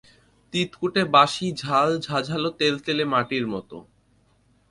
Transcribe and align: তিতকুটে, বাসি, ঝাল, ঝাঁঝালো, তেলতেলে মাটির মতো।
তিতকুটে, 0.53 1.01
বাসি, 1.05 1.47
ঝাল, 1.55 1.89
ঝাঁঝালো, 1.99 2.49
তেলতেলে 2.51 3.03
মাটির 3.05 3.45
মতো। 3.47 3.77